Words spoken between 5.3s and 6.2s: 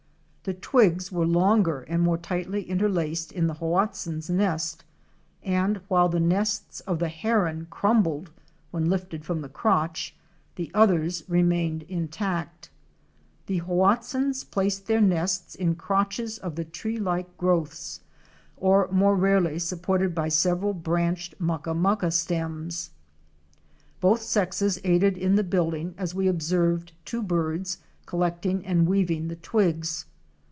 and while the